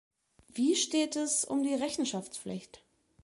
Wie 0.47 0.75
steht 0.75 1.15
es 1.15 1.45
um 1.45 1.61
die 1.61 1.75
Rechenschaftspflicht? 1.75 2.83